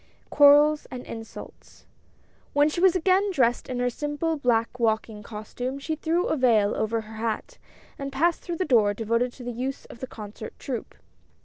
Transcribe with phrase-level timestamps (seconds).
[0.31, 1.85] QUARRELS AND INSULTS.
[2.55, 6.35] W HEN she was again dressed in her simple black walking costume she threw a
[6.35, 7.59] vail over her hat,
[7.99, 10.95] and passed through the door devoted to the use of the concert troupe.